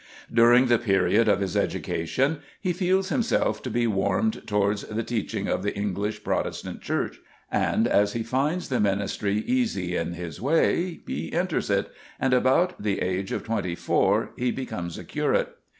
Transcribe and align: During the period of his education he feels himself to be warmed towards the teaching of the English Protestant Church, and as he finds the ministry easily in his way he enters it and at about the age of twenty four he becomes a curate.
During 0.33 0.65
the 0.65 0.79
period 0.79 1.27
of 1.27 1.41
his 1.41 1.55
education 1.55 2.39
he 2.59 2.73
feels 2.73 3.09
himself 3.09 3.61
to 3.61 3.69
be 3.69 3.85
warmed 3.85 4.41
towards 4.47 4.81
the 4.81 5.03
teaching 5.03 5.47
of 5.47 5.61
the 5.61 5.75
English 5.77 6.23
Protestant 6.23 6.81
Church, 6.81 7.21
and 7.51 7.87
as 7.87 8.13
he 8.13 8.23
finds 8.23 8.69
the 8.69 8.79
ministry 8.79 9.43
easily 9.45 9.95
in 9.95 10.13
his 10.13 10.41
way 10.41 11.01
he 11.05 11.31
enters 11.31 11.69
it 11.69 11.91
and 12.19 12.33
at 12.33 12.37
about 12.39 12.81
the 12.81 12.99
age 12.99 13.31
of 13.31 13.43
twenty 13.43 13.75
four 13.75 14.31
he 14.37 14.49
becomes 14.49 14.97
a 14.97 15.03
curate. 15.03 15.55